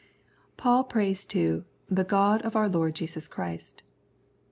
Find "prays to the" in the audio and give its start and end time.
0.85-2.03